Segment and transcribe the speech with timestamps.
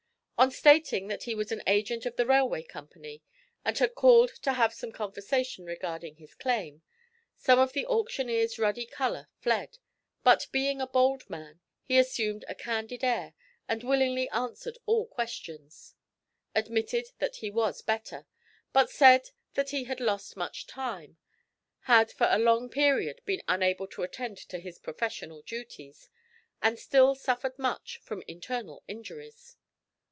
[0.37, 3.21] On stating that he was an agent of the railway company,
[3.63, 6.81] and had called to have some conversation regarding his claim,
[7.35, 9.77] some of the auctioneer's ruddy colour fled,
[10.23, 13.35] but being a bold man, he assumed a candid air
[13.67, 15.93] and willingly answered all questions;
[16.55, 18.25] admitted that he was better,
[18.73, 21.17] but said that he had lost much time;
[21.81, 26.09] had for a long period been unable to attend to his professional duties,
[26.63, 29.55] and still suffered much from internal injuries.